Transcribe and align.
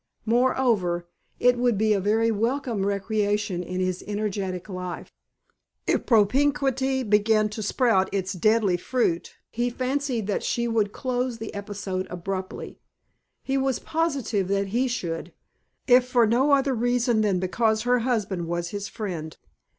Moreover, 0.25 1.07
it 1.39 1.57
would 1.59 1.77
be 1.77 1.93
a 1.93 1.99
very 1.99 2.31
welcome 2.31 2.87
recreation 2.87 3.61
in 3.61 3.79
his 3.79 4.03
energetic 4.07 4.67
life. 4.67 5.11
If 5.85 6.07
propinquity 6.07 7.03
began 7.03 7.49
to 7.49 7.61
sprout 7.61 8.09
its 8.11 8.33
deadly 8.33 8.77
fruit 8.77 9.35
he 9.51 9.69
fancied 9.69 10.25
that 10.25 10.41
she 10.41 10.67
would 10.67 10.91
close 10.91 11.37
the 11.37 11.53
episode 11.53 12.07
abruptly. 12.09 12.79
He 13.43 13.59
was 13.59 13.77
positive 13.77 14.47
that 14.47 14.69
he 14.69 14.87
should, 14.87 15.33
if 15.85 16.07
for 16.07 16.25
no 16.25 16.53
other 16.53 16.73
reason 16.73 17.21
than 17.21 17.39
because 17.39 17.83
her 17.83 17.99
husband 17.99 18.47
was 18.47 18.69
his 18.69 18.87
friend. 18.87 19.37